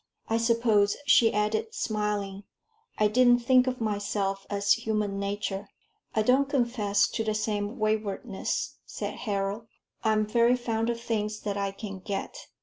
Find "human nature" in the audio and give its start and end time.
4.73-5.69